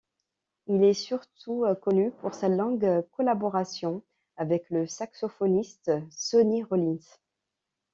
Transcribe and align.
Il 0.65 0.83
est 0.83 0.95
surtout 0.95 1.63
connu 1.83 2.09
pour 2.09 2.33
sa 2.33 2.49
longue 2.49 3.07
collaboration 3.11 4.01
avec 4.35 4.67
le 4.71 4.87
saxophoniste 4.87 5.91
Sonny 6.09 6.63
Rollins. 6.63 7.05